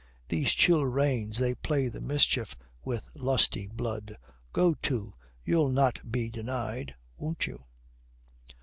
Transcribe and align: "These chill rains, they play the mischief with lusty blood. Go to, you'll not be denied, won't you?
"These 0.29 0.53
chill 0.53 0.83
rains, 0.83 1.37
they 1.37 1.53
play 1.53 1.87
the 1.87 2.01
mischief 2.01 2.55
with 2.83 3.07
lusty 3.15 3.67
blood. 3.67 4.17
Go 4.51 4.73
to, 4.81 5.13
you'll 5.45 5.69
not 5.69 6.11
be 6.11 6.27
denied, 6.31 6.95
won't 7.19 7.45
you? 7.45 7.65